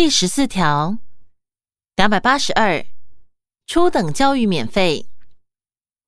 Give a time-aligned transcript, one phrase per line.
[0.00, 0.96] 第十四条，
[1.96, 2.86] 两百八十二，
[3.66, 5.08] 初等教育免费。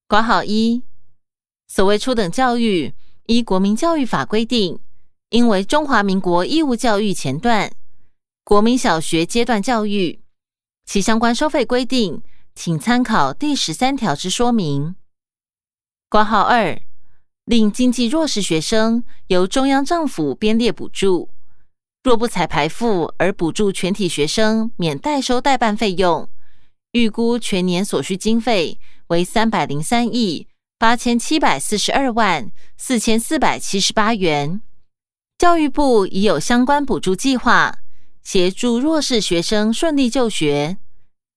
[0.06, 0.84] 括号一，
[1.66, 2.94] 所谓初等教育，
[3.26, 4.78] 依国民教育法规定，
[5.30, 7.72] 应为中华民国义务教育前段，
[8.44, 10.22] 国民小学阶段教育。
[10.84, 12.22] 其相关收费规定，
[12.54, 14.94] 请参考第十三条之说明。
[16.08, 16.80] 括号二，
[17.44, 21.30] 令经济弱势学生由中央政府编列补助。
[22.02, 26.26] 若不采排付而补助全体学生免代收代办费用，
[26.92, 30.46] 预估全年所需经费为三百零三亿
[30.78, 34.62] 八千七百四十二万四千四百七十八元。
[35.36, 37.76] 教育部已有相关补助计划，
[38.22, 40.78] 协助弱势学生顺利就学。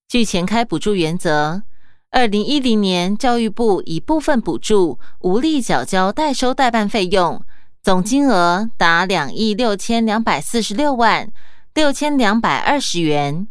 [0.08, 1.64] 据前开补助原则，
[2.12, 7.44] 二零一零年教育部以部分补助无力缴交代收代办费用。
[7.84, 11.34] 总金额达两亿六千两百四十六万
[11.74, 13.46] 六千两百二十元。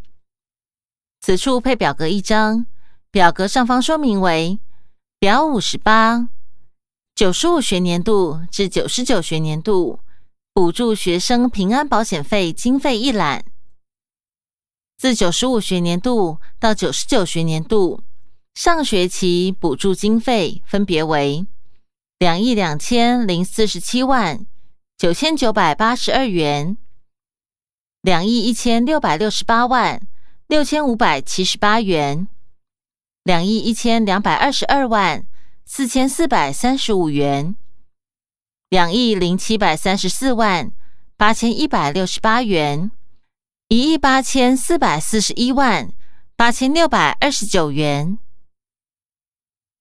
[1.21, 2.65] 此处配表格一张，
[3.11, 4.59] 表格上方说明为
[5.19, 6.31] 表五十八，
[7.15, 10.01] 九十五学年度至九十九学年度
[10.55, 13.45] 补助学生平安保险费经费一览。
[14.97, 18.01] 自九十五学年度到九十九学年度，
[18.55, 21.47] 上学期补助经费分别为。
[22.23, 24.47] 两亿两千零四十七万
[24.97, 26.77] 九千九百八十二元，
[28.01, 30.01] 两亿一千六百六十八万
[30.47, 32.29] 六千五百七十八元，
[33.25, 35.27] 两亿一千两百二十二万
[35.65, 37.57] 四千四百三十五元，
[38.69, 40.71] 两亿零七百三十四万
[41.17, 42.93] 八千一百六十八元，
[43.67, 45.93] 一亿八千四百四十一万
[46.37, 48.17] 八千六百二十九元。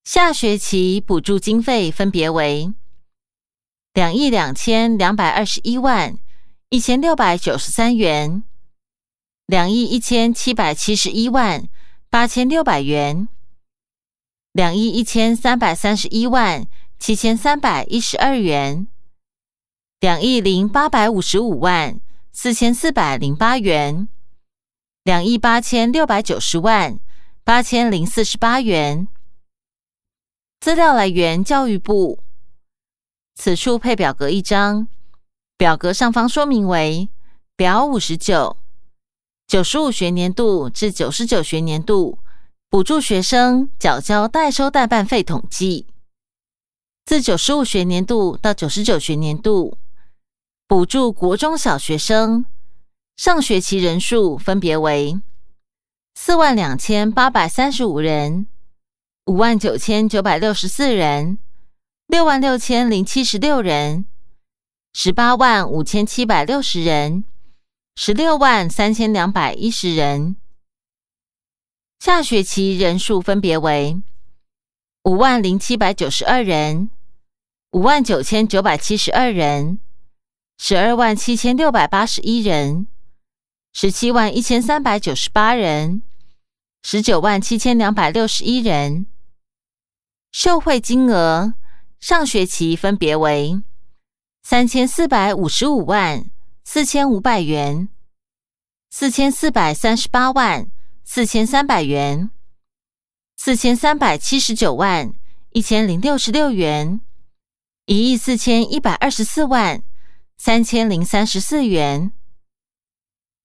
[0.04, 2.74] 下学期补助经费分别为
[3.94, 6.18] 两亿两千两百二十一万
[6.70, 8.44] 一千六百九十三元，
[9.46, 11.70] 两亿一千七百七十一万
[12.10, 13.28] 八千六百元，
[14.54, 16.66] 两亿一千三百三十一万
[16.98, 18.88] 七千三百一十二元，
[20.00, 24.08] 两亿零八百五十五万四千四百零八元，
[25.04, 27.00] 两亿八千六百九十万
[27.44, 29.08] 八千零四十八元。
[30.62, 32.20] 资料来源：教育部。
[33.34, 34.88] 此处配表格一张，
[35.58, 37.10] 表格上方说明为
[37.56, 38.58] 表五十九，
[39.48, 42.20] 九十五学年度至九十九学年度
[42.70, 45.88] 补助学生缴交代收代办费统计。
[47.06, 49.80] 自九十五学年度到九十九学年度，
[50.68, 52.46] 补助国中小学生
[53.18, 55.20] 上学期人数分别为
[56.14, 58.46] 四万两千八百三十五人。
[59.26, 61.38] 五万九千九百六十四人，
[62.08, 64.06] 六万六千零七十六人，
[64.94, 67.24] 十八万五千七百六十人，
[67.96, 70.36] 十六万三千两百一十人。
[72.00, 74.02] 下学期人数分别为
[75.04, 76.90] 五万零七百九十二人，
[77.74, 79.80] 五万九千九百七十二人，
[80.58, 82.88] 十二万七千六百八十一人，
[83.72, 86.02] 十七万一千三百九十八人，
[86.84, 89.06] 十九万七千两百六十一人。
[90.32, 91.54] 受惠金额，
[92.00, 93.62] 上学期分别为
[94.44, 96.32] 三千四百五十五万
[96.64, 97.90] 四千五百元、
[98.90, 100.72] 四千四百三十八万
[101.04, 102.32] 四千三百元、
[103.38, 105.14] 四千三百七十九万
[105.52, 107.02] 一千零六十六元、
[107.86, 109.84] 一亿四千一百二十四万
[110.38, 112.12] 三千零三十四元、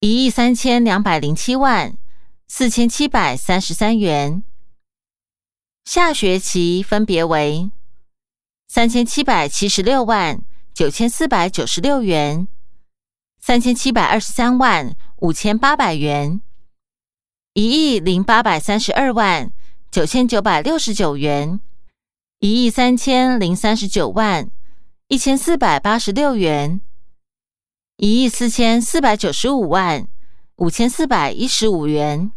[0.01, 1.99] 一亿三千两百零七万
[2.49, 4.45] 四千七百三十三元。
[5.85, 7.71] 下学期分别为
[8.69, 10.43] 三千七百七十六万
[10.73, 12.47] 九千四百九十六元、
[13.41, 16.41] 三千七百二十三万五千八百元、
[17.55, 19.53] 一亿零八百三十二万
[19.91, 21.61] 九千九百六十九元、
[22.39, 24.49] 一亿三千零三十九万
[25.09, 26.81] 一千四百八十六元、
[27.97, 30.09] 一亿四千四百九十五万
[30.57, 32.33] 五千四百一十五元。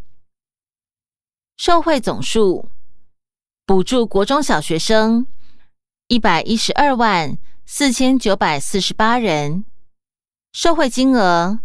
[1.56, 2.70] 受惠总数。
[3.66, 5.28] 补助国中小学生
[6.08, 9.64] 一百一十二万四千九百四十八人，
[10.52, 11.60] 受惠金额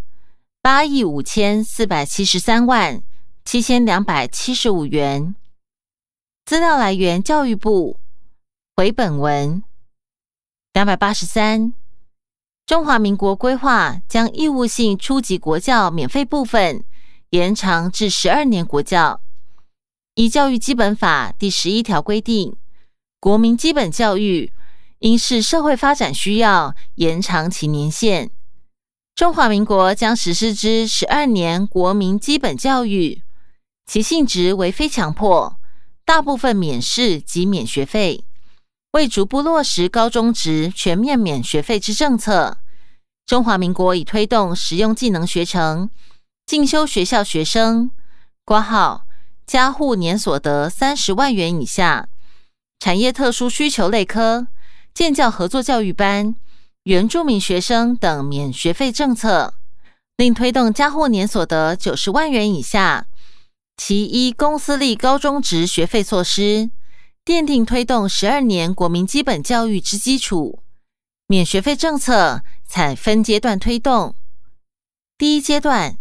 [0.60, 3.02] 八亿五千四百七十三万
[3.42, 5.34] 七千两百七十五元。
[6.44, 7.98] 资料来源：教育部。
[8.76, 9.64] 回本文
[10.72, 11.72] 两百八十三。
[12.66, 16.82] 中华民国规划将义务性初级国教免费部分
[17.28, 19.20] 延长至十二年国教。
[20.14, 22.56] 依《教育基本法》第十一条规定，
[23.20, 24.50] 国民基本教育
[25.00, 28.31] 应视社会发展需要延长其年限。
[29.14, 33.22] 中华民国将实施之十二年国民基本教育，
[33.84, 35.58] 其性质为非强迫，
[36.06, 38.25] 大部分免试及免学费。
[38.94, 42.58] 为逐步落实高中职全面免学费之政策，
[43.26, 45.91] 中华民国已推动实用技能学程
[46.46, 47.91] 进修学校学生
[48.44, 49.02] 挂号
[49.44, 52.08] 家户年所得三十万元以下，
[52.79, 54.46] 产业特殊需求类科
[54.94, 56.37] 建教合作教育班。
[56.85, 59.55] 原住民学生等免学费政策，
[60.19, 63.06] 另推动加户年所得九十万元以下，
[63.76, 66.70] 其一公私立高中职学费措施，
[67.24, 70.60] 奠定推动十二年国民基本教育之基础。
[71.26, 74.14] 免学费政策采分阶段推动。
[75.16, 75.96] 第一阶段，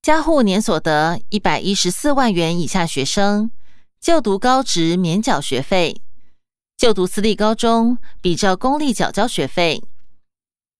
[0.00, 3.50] 加户年所得一百一十四万元以下学生
[4.00, 6.00] 就读高职免缴学费，
[6.78, 9.82] 就读私立高中比照公立缴交学费。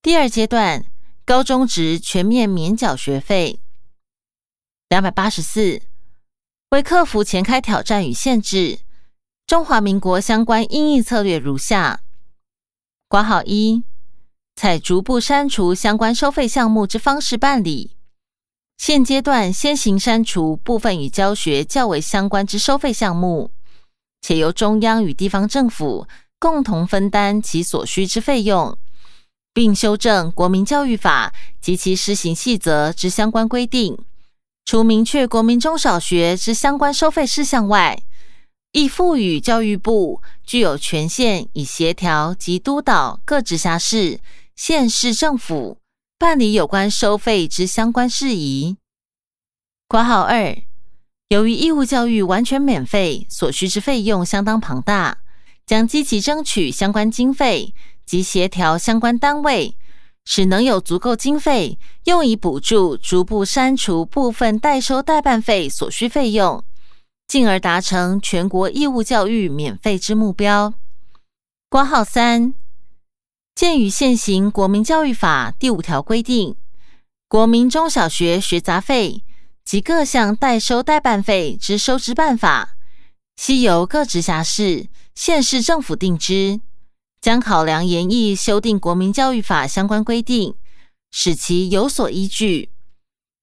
[0.01, 0.87] 第二阶段，
[1.27, 3.61] 高中职全面免缴学费。
[4.89, 5.83] 两百八十四，
[6.71, 8.79] 为克服前开挑战与限制，
[9.47, 12.01] 中华民国相关应应策略如下：
[13.09, 13.85] 括号一，
[14.57, 17.91] 采逐步删除相关收费项目之方式办理。
[18.79, 23.51] 现阶段先行删除部分与教学较为相关之收费项目，
[24.23, 26.07] 且由中央与地方政府
[26.39, 28.77] 共同分担其所需之费用。
[29.53, 33.97] 并修正国民教育法及其施行细则之相关规定，
[34.65, 38.03] 除明确国民中小学之相关收费事项外，
[38.75, 44.19] 亦赋予教育部具有权限，以协调及督导各直辖市、
[44.57, 45.79] 县市政府
[46.19, 48.77] 办理有关收费之相关事宜。
[49.87, 50.57] 括号二，
[51.29, 55.19] 由于义务教育完全免费，所需之费用相当庞大，
[55.65, 57.73] 将积极争取相关经费。
[58.05, 59.79] 及协调相关单位，
[60.27, 66.63] 使能有足够经费用以补助逐步删除部分代收代办费所需费用，
[67.27, 70.75] 进而达成全国义务教育免费之目标。
[71.69, 72.55] 挂号三，
[73.55, 76.57] 鉴于现行国民教育法第五条规定，
[77.29, 79.23] 国民中小学学杂费
[79.65, 82.77] 及各项代收代办费之收支办法，
[83.37, 86.61] 悉由各直辖市、县市政府定之。
[87.21, 90.57] 将考量研议修订国民教育法相关规定，
[91.11, 92.69] 使其有所依据，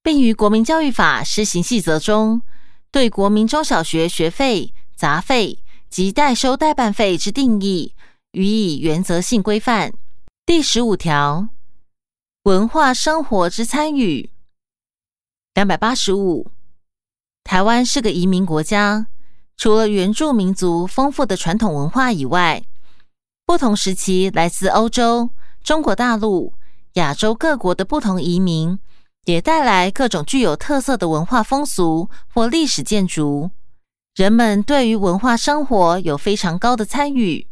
[0.04, 2.44] 并于国民教育法施行细则中，
[2.92, 5.60] 对国民中小学学费、杂费
[5.90, 7.96] 及代收代办费之定义
[8.32, 9.94] 予以原则性规范。
[10.46, 11.48] 第十五条，
[12.44, 14.30] 文化生活之参与。
[15.54, 16.52] 两百八十五，
[17.46, 19.08] 台湾是个移民国家，
[19.56, 22.62] 除了原住民族丰富的传统文化以外，
[23.46, 25.30] 不同时期来自欧洲、
[25.64, 26.54] 中国大陆、
[26.94, 28.78] 亚洲各国的不同移民，
[29.26, 33.52] 也带来各种具有特色的文化风俗或历史建筑。
[34.16, 37.48] 人们对于文化生活有非常高的参与，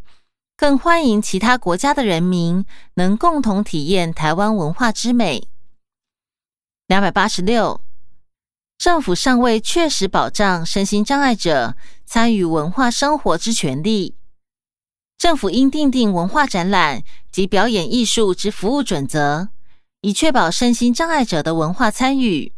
[0.57, 5.48] 更欢迎其他国家的人民能共同体验台湾文化之美。
[6.88, 7.80] 两百八十六，
[8.77, 14.15] 政府尚未确实保障身心障碍者参与文化生活之权利。
[15.18, 19.50] 政府应订定文化展览及表演艺术之服务准则，
[20.01, 22.51] 以确保身心障碍者的文化参与；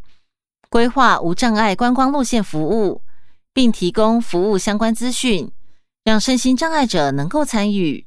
[0.70, 3.02] 规划无障碍观光路线服务，
[3.54, 5.52] 并提供服务相关资讯，
[6.04, 8.06] 让身心障碍者能够参与。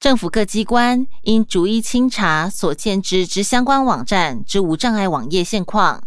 [0.00, 6.04] 政府各机关应逐一清查所建制之相关网站之无障碍网页现况，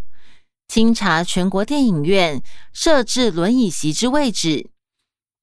[0.67, 4.69] 清查全国电影院设置轮椅席之位置，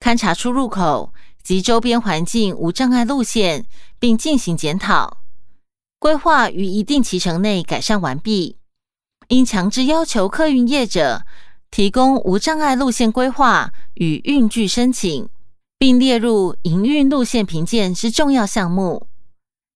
[0.00, 1.12] 勘察出入口。
[1.40, 3.64] 及周边环境无障碍路线，
[3.98, 5.16] 并进行检讨
[5.98, 8.56] 规划，于一定期程内改善完毕。
[9.28, 11.26] 应强制要求客运业者
[11.70, 15.28] 提供无障碍路线规划与运具申请，
[15.76, 19.08] 并列入营运路线评鉴之重要项目。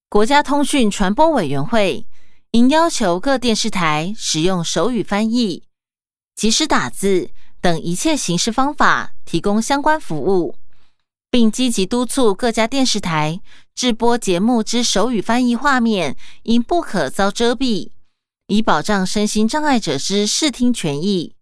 [0.09, 2.07] 国家通讯传播委员会
[2.53, 5.65] 应要求各电视台使用手语翻译、
[6.35, 10.55] 即时打字等一切形式方法提供相关服务。
[11.33, 13.41] 并积极督促各家电视台
[13.75, 17.91] 制播节目之手语翻译画面，应不可遭遮蔽，
[18.49, 21.35] 以保障身心障碍者之视听权益。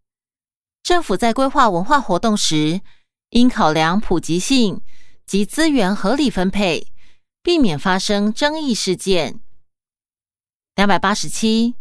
[0.85, 2.82] 政府在规划文化活动时，
[3.30, 4.80] 应考量普及性
[5.26, 6.87] 及资源合理分配，
[7.42, 9.40] 避免发生争议事件。
[10.76, 11.75] 两百八十七，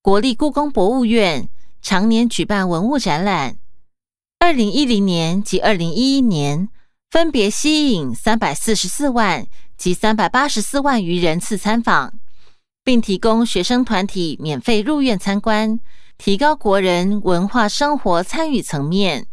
[0.00, 1.50] 国立故宫博物院
[1.82, 3.58] 常年举办文物展览，
[4.38, 6.70] 二零一零年及二零一一年。
[7.12, 12.14] 分别吸引三百四十四万及三百八十四万余人次参访，
[12.82, 15.78] 并提供学生团体免费入院参观，
[16.16, 19.26] 提高国人文化生活参与层面。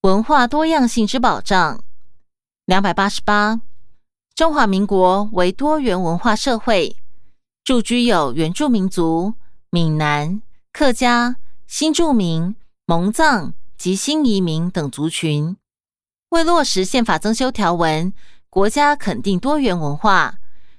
[0.00, 1.84] 文化多样性之保障。
[2.64, 3.60] 两百八十八，
[4.34, 6.96] 中华民国为多元文化社会，
[7.64, 9.34] 住居有原住民族、
[9.68, 10.40] 闽南、
[10.72, 11.36] 客家、
[11.66, 15.54] 新住民、蒙藏及新移民等族群。
[16.36, 18.12] 为落实宪法增修条文，
[18.50, 20.38] 国家肯定多元文化。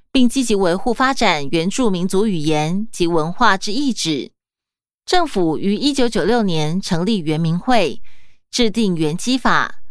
[0.09, 4.31] 并积极维护发展原住民族语言及文化之意志。
[5.05, 8.01] 政府于一九九六年成立原民会，
[8.49, 9.81] 制定原基法、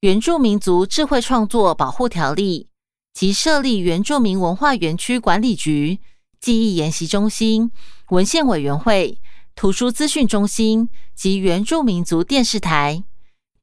[0.00, 2.68] 原住民族智慧创作保护条例
[3.12, 6.00] 及设立原住民文化园区管理局、
[6.40, 7.70] 记忆研习中心、
[8.08, 9.20] 文献委员会、
[9.54, 13.04] 图书资讯中心及原住民族电视台，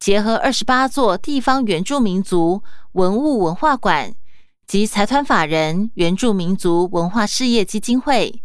[0.03, 4.13] 结合二十八座地方原住民族文物文化馆。
[4.67, 8.43] 及财团法人原住民族文化事业基金会，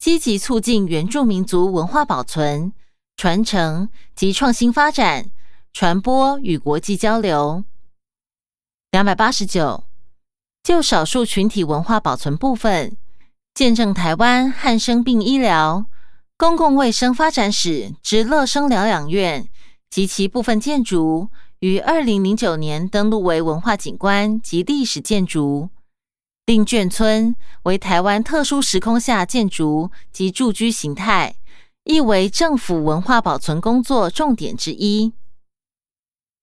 [0.00, 2.72] 积极促进原住民族文化保存、
[3.16, 5.30] 传承及创新发展、
[5.72, 7.62] 传播与国际交流。
[8.90, 9.84] 两百八十九，
[10.64, 12.96] 就少数群体文化保存部分，
[13.54, 15.86] 见证台湾汉生病医疗
[16.36, 19.48] 公共卫生发展史之乐生疗养院
[19.90, 21.28] 及其部分建筑。
[21.58, 25.68] 于二零零九年登录为文化景观及历史建筑，
[26.46, 31.34] 令眷村为台湾特殊时空下建筑及住居形态，
[31.84, 35.12] 亦为政府文化保存工作重点之一。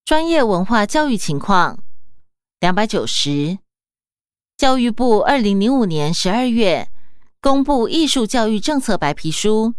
[0.05, 1.79] 专业文化教育情况：
[2.59, 3.57] 两百九十，
[4.55, 6.89] 教育部二零零五年十二月
[7.41, 9.73] 公布艺术教育政策白皮书，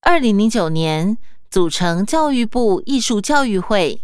[0.00, 1.18] 二零零九年
[1.50, 4.02] 组成教育部艺术教育会。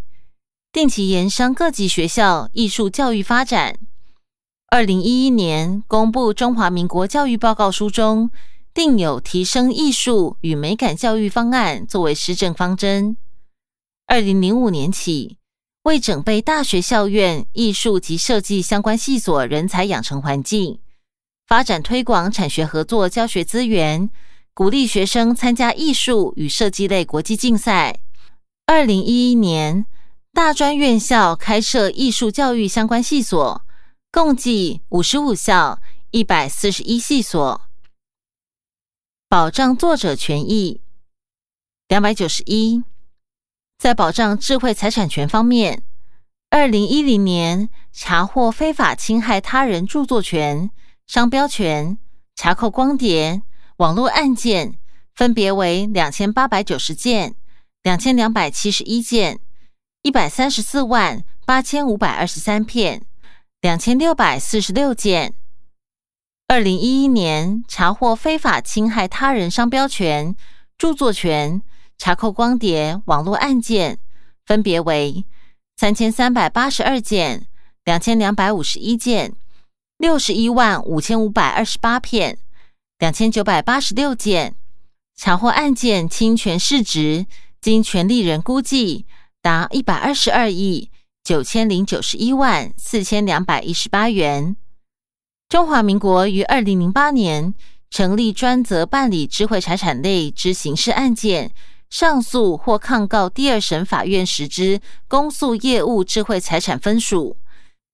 [0.73, 3.79] 定期研商各级学校艺术教育发展。
[4.69, 8.31] 二零一一年公布《中华民国教育报告书》中，
[8.75, 13.17] 定有提升艺术与美感教育方案作为施政方针。
[14.07, 15.39] 二零零五年起，
[15.85, 20.81] 为整备大学校院艺术及设计相关系所人才养成环境，
[21.47, 24.11] 发展推广产学合作教学资源，
[24.57, 28.01] 鼓励学生参加艺术与设计类国际竞赛。
[28.65, 29.85] 二零一一年。
[30.33, 33.63] 大专院校开设艺术教育相关系所，
[34.13, 37.63] 共计五十五校，一百四十一系所。
[39.31, 40.83] 保障作者权益，
[41.89, 42.83] 两百九十一。
[43.79, 45.83] 在保障智慧财产权方面，
[46.51, 50.71] 二零一零年查获非法侵害他人著作权、
[51.07, 51.97] 商标权、
[52.35, 53.41] 查扣光碟、
[53.79, 54.79] 网络案件，
[55.15, 57.35] 分别为两千八百九十件、
[57.83, 59.41] 两千两百七十一件。
[60.03, 63.03] 一百三十四万八千五百二十三片，
[63.61, 65.35] 两千六百四十六件。
[66.49, 70.35] 二零一一年查获非法侵害他人商标权、
[70.79, 71.61] 著作权、
[71.99, 73.99] 查扣光碟、网络案件，
[74.47, 75.25] 分别为
[75.77, 77.49] 三千三百八十二件、
[77.85, 79.35] 两千两百五十一件、
[79.99, 82.39] 六十一万五千五百二十八片、
[82.99, 84.57] 两千九百八十六件。
[85.17, 87.27] 查获案件侵权市值，
[87.61, 89.07] 经权利人估计。
[89.43, 90.91] 达一百二十二亿
[91.23, 94.57] 九千零九十一万四千两百一十八元。
[95.49, 97.55] 中华民国于二零零八年
[97.89, 101.53] 成立专责办理智慧财产类之刑事案件
[101.89, 107.37] 上诉或抗告第二审法院时之公诉业务智慧财产分属，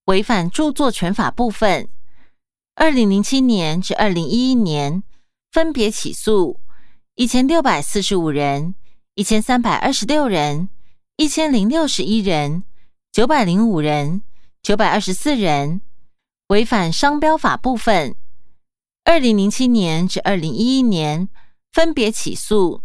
[0.07, 1.91] 违反著作权法部分。
[2.75, 5.03] 二零零七年至二零一一年
[5.51, 6.61] 分别起诉
[7.15, 8.75] 一千六百四十五人、
[9.15, 10.69] 一千三百二十六人。
[11.17, 12.65] 一千零六十一人，
[13.13, 14.23] 九百零五人，
[14.63, 15.83] 九百二十四人
[16.49, 18.17] 违反商标法部分。
[19.05, 21.29] 二零零七年至二零一一年
[21.71, 22.83] 分别起诉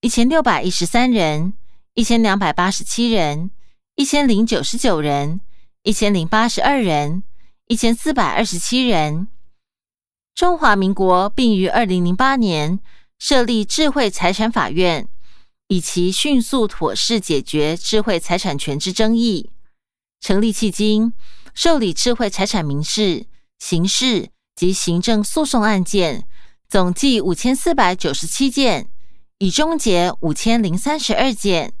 [0.00, 1.54] 一千六百一十三人，
[1.94, 3.52] 一千两百八十七人，
[3.94, 5.40] 一千零九十九人，
[5.84, 7.22] 一千零八十二人，
[7.70, 9.28] 一千四百二十七人。
[10.34, 12.80] 中华民国并于二零零八年
[13.16, 15.08] 设立智慧财产法院。
[15.68, 19.52] 以其迅速妥适解决智慧财产权之争议。
[20.20, 21.12] 成立迄今，
[21.54, 23.26] 受理智慧财产民事、
[23.60, 26.26] 刑事及行政诉讼案件
[26.68, 28.90] 总计五千四百九十七件，
[29.38, 31.72] 已终结五千零三十二件，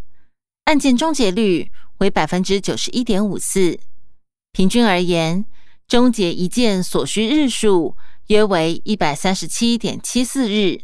[0.66, 3.80] 案件终结率为百分之九十一点五四。
[4.52, 5.44] 平均而言，
[5.90, 7.96] 终结一件所需日数
[8.28, 10.82] 约为一百三十七点七四日。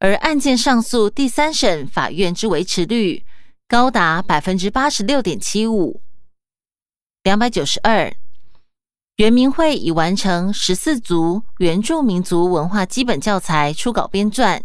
[0.00, 3.24] 而案件上诉第三审法院之维持率
[3.68, 6.02] 高达百分之八十六点七五。
[7.22, 8.12] 两百九十二，
[9.16, 14.60] 原民会已完成十四族原住民族文化基本教材初稿编撰，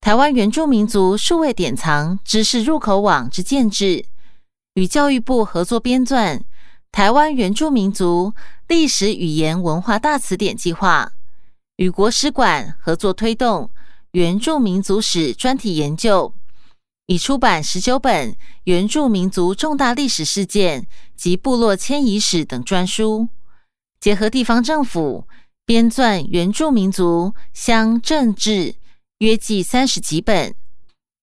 [0.00, 4.04] 台湾原住民族数位典藏知识入口网之建制，
[4.74, 6.40] 与教育部合作编撰
[6.94, 8.34] 台湾原住民族
[8.68, 11.10] 历史语言文化大词典计划，
[11.74, 13.68] 与国史馆合作推动
[14.12, 16.32] 原住民族史专题研究，
[17.06, 20.86] 已出版十九本原住民族重大历史事件
[21.16, 23.28] 及部落迁移史等专书。
[23.98, 25.26] 结合地方政府
[25.66, 28.76] 编撰原住民族乡政志，
[29.18, 30.54] 约计三十几本。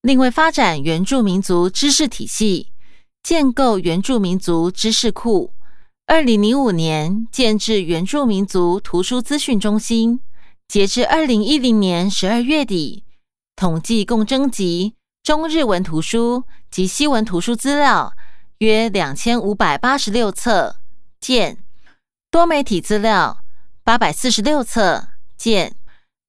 [0.02, 2.74] 另为发展原住民族知识体系，
[3.24, 5.54] 建构原住民族知识库。
[6.08, 10.20] 二零零五年建制原住民族图书资讯中心，
[10.68, 13.06] 截至二零一零年十二月底，
[13.56, 18.14] 统计共征集中日文图书及西文图书资料
[18.58, 20.78] 约两千五百八十六册，
[21.20, 21.58] 建。
[22.30, 23.40] 多媒体资料
[23.84, 25.76] 八百四十六册，见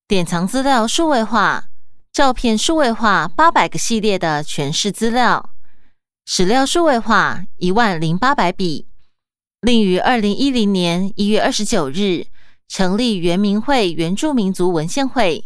[0.09, 1.67] 典藏资料数位化、
[2.13, 5.51] 照片数位化八百个系列的全市资料，
[6.25, 8.89] 史料数位化一万零八百笔。
[9.63, 12.27] 另于二零一零年一月二十九日
[12.67, 15.45] 成立原民会原住民族文献会，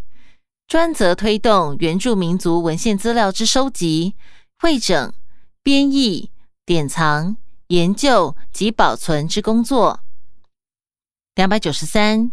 [0.67, 4.15] 专责推动原住民族文献资料之收集、
[4.59, 5.13] 会整、
[5.63, 6.31] 编译、
[6.65, 7.37] 典藏、
[7.69, 10.01] 研究及保存之工作。
[11.35, 12.33] 两百九十三，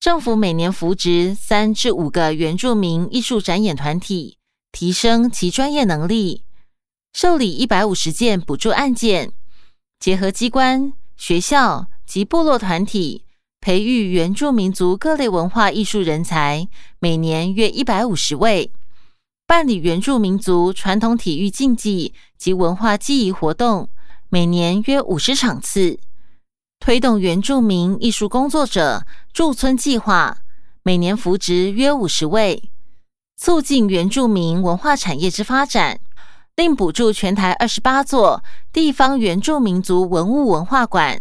[0.00, 4.38] 政府每年扶植三至五个原住民艺术展演团体，
[4.72, 6.44] 提升其专业能力，
[7.12, 9.34] 受理一百五十件补助案件，
[9.98, 13.24] 结合机关、学校及部落团体，
[13.60, 16.68] 培育原住民族各类文化艺术人才，
[17.00, 18.70] 每年约一百五十位，
[19.46, 23.88] 办理原住民族传统体育竞技及文化记忆活动，
[24.28, 25.98] 每年约五十场次。
[26.78, 30.38] 推动原住民艺术工作者驻村计划，
[30.82, 32.70] 每年扶植约五十位，
[33.36, 35.98] 促进原住民文化产业之发展。
[36.56, 41.20] 另补助全台二十八座地方原住民族文物文化馆，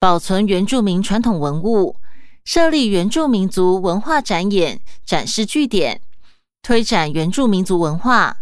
[0.00, 1.96] 保存原住民传统文物，
[2.46, 6.00] 设立原住民族文化展演展示据点，
[6.62, 8.38] 推展原住民族文化，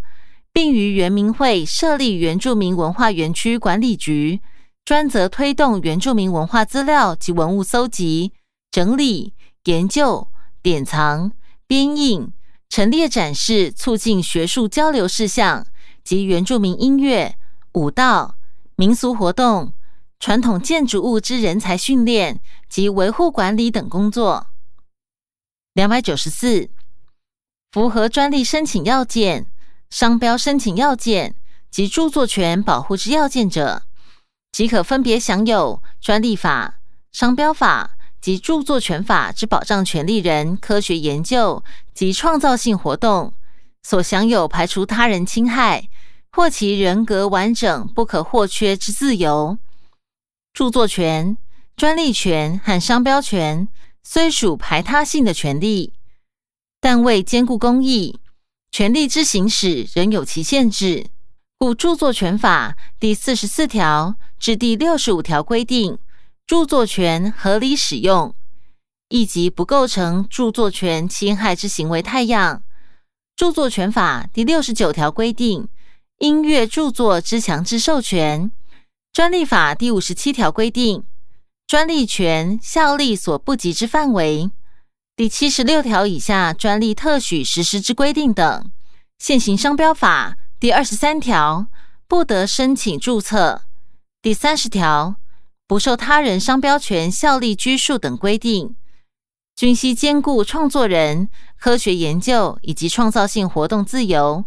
[0.52, 4.40] 并于原民会设立原住民文化园区管理局。
[4.84, 8.32] 专责推动原住民文化资料及文物搜集、
[8.70, 9.32] 整理、
[9.64, 10.28] 研究、
[10.60, 11.32] 典藏、
[11.68, 12.32] 编印、
[12.68, 15.64] 陈列、展示，促进学术交流事项
[16.04, 17.36] 及原住民音乐、
[17.72, 18.36] 舞蹈、
[18.76, 19.72] 民俗活动、
[20.18, 24.48] 传统建筑物之人才训练及维护管理等工作。
[25.74, 26.68] 两百九十四，
[27.70, 29.46] 符合专利申请要件、
[29.90, 31.34] 商标申请要件
[31.70, 33.82] 及著作权保护之要件者。
[34.52, 36.74] 即可分别享有专利法、
[37.10, 43.32] 商标法及著作权法之保障权利人科学研究及创造性活动
[43.82, 45.88] 所享有排除他人侵害
[46.32, 49.58] 或其人格完整不可或缺之自由。
[50.54, 51.36] 著作权、
[51.76, 53.68] 专利权和商标权
[54.02, 55.92] 虽属排他性的权利，
[56.80, 58.18] 但为兼顾公益，
[58.70, 61.06] 权利之行使仍有其限制。
[61.58, 65.98] 故著作权法第四十四条至第六十五条规定，
[66.46, 68.34] 著作权合理使用，
[69.08, 72.64] 亦即不构成著作权侵害之行为太样。
[73.36, 75.68] 著作权法第六十九条规定，
[76.22, 78.52] 音乐著作之强制授权。
[79.12, 81.02] 专利法第五十七条规定，
[81.66, 84.48] 专利权效力所不及之范围。
[85.16, 88.70] 第七十六条以下专利特许实施之规定等。
[89.18, 90.36] 现行商标法。
[90.60, 91.66] 第二十三条，
[92.06, 93.62] 不得申请注册。
[94.22, 95.16] 第三十条，
[95.66, 98.76] 不受他人商标权效力拘束等规定，
[99.56, 104.44] 均需兼顾创作人科学研究以及创造性活动自由，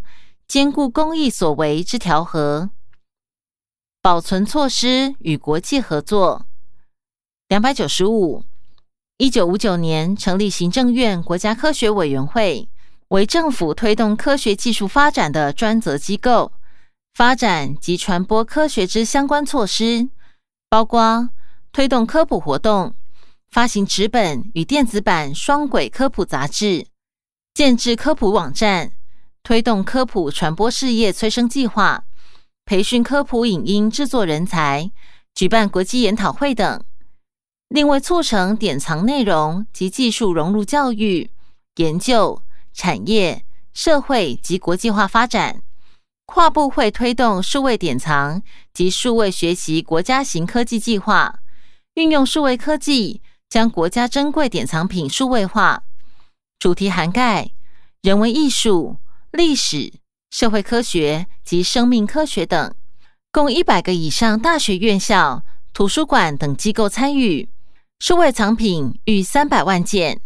[0.48, 2.70] 兼顾公益所为之调和。
[4.00, 6.46] 保存措施与国际合作。
[7.48, 8.44] 两百九十五，
[9.18, 12.68] 一九五九年成立行政院国家科学委员会。
[13.08, 16.50] 为政府推动科学技术发展的专责机构，
[17.14, 20.08] 发展及传播科学之相关措施，
[20.68, 21.30] 包括
[21.70, 22.96] 推动科普活动、
[23.48, 26.88] 发行纸本与电子版双轨科普杂志、
[27.54, 28.95] 建制科普网站、
[29.46, 32.02] 推动科普传播事业催生计划、
[32.64, 34.90] 培训科普影音制作人才、
[35.36, 36.82] 举办国际研讨会等。
[37.68, 41.30] 另外促成典藏内容及技术融入教育
[41.76, 42.42] 研究。
[42.72, 45.62] 产业、社会及国际化发展，
[46.26, 48.42] 跨部会推动数位典藏
[48.74, 51.38] 及数位学习国家型科技计划，
[51.94, 55.84] 运用数位科技，将国家珍贵典藏品数位化。
[56.58, 57.52] 主题涵盖
[58.02, 58.96] 人文艺术、
[59.32, 59.92] 历史、
[60.30, 62.74] 社会科学及生命科学等，
[63.30, 67.48] 共一百个以上大学院校、图书馆等机构参与。
[67.98, 70.20] 数位藏品逾三百万件，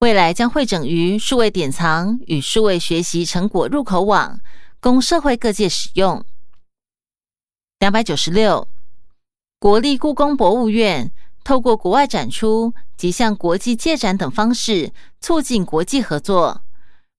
[0.00, 4.40] 未来将汇整于数位典藏与数位学习成果入口网，
[4.80, 6.24] 供社会各界使用。
[7.78, 8.66] 两百九十六，
[9.58, 11.10] 国立故宫博物院
[11.44, 16.62] 透过国外展出及向国际借展等方式，促进国际合作，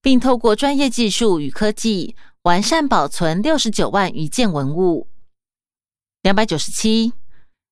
[0.01, 5.07] 并透过专业技术与科技，完善保存六十九万余件文物。
[6.21, 7.13] 两百九十七。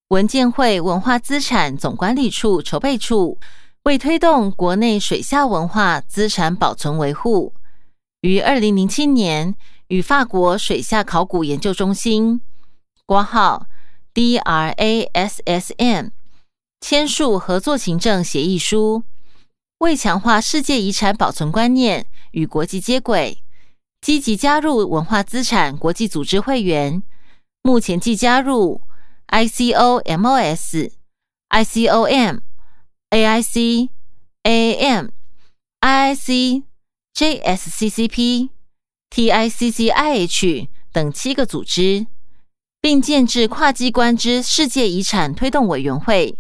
[0.10, 3.38] 文建会文化资产总管理处筹备处
[3.84, 7.54] 为推动国内水下文化资产保存维护，
[8.22, 9.54] 于二零零七年
[9.90, 12.40] 与法国水下考古研究中心
[13.06, 13.68] （括号
[14.14, 16.12] DRASSM）
[16.80, 19.04] 签署合作行政协议书，
[19.80, 23.44] 为强化世界遗产保存观念与国际接轨，
[24.02, 27.04] 积极加入文化资产国际组织会员。
[27.62, 28.82] 目前即加入。
[29.30, 30.92] ICOMOS、
[31.50, 32.40] ICOM、
[33.10, 33.90] AIC、
[34.44, 35.10] AM、
[35.82, 36.64] IIC、
[37.14, 38.50] JSCCP、
[39.14, 42.08] TICCIH 等七个组织，
[42.80, 46.40] 并建制跨机关之世界遗产推动委员会，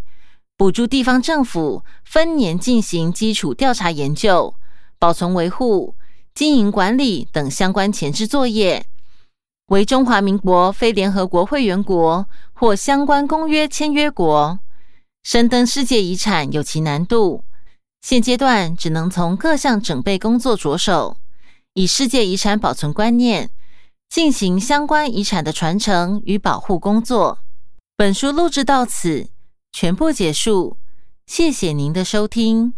[0.57, 4.55] 补助地方政府分年进行基础调查研究、
[4.97, 5.93] 保存维护、
[6.33, 8.87] 经营管理等相关前置作业。
[9.67, 14.59] 为中华民国非联合国会员国或相关公约签约国，
[15.21, 17.43] 申登世界遗产有其难度。
[18.01, 21.17] 现阶段只能从各项准备工作着手，
[21.75, 23.51] 以世界遗产保存观念
[24.09, 27.37] 进行相关遗产的传承与保护工作。
[27.95, 29.29] 本书录制到此，
[29.79, 30.77] 全部结束。
[31.27, 32.73] 谢谢您的收听。